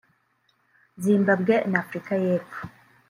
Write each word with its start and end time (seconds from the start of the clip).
Zimbabwe 1.03 1.55
n’Afurika 1.71 2.11
y’Epfo 2.23 2.59